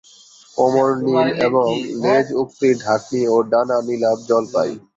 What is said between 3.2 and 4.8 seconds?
ও ডানা নীলাভ-জলপাই।